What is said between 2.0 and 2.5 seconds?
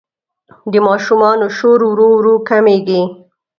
ورو